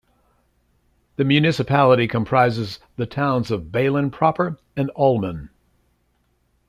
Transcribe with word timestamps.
The 1.17 1.23
municipality 1.23 2.07
comprises 2.07 2.79
the 2.95 3.05
towns 3.05 3.51
of 3.51 3.65
Balen 3.71 4.11
proper 4.11 4.57
and 4.75 4.89
Olmen. 4.95 5.51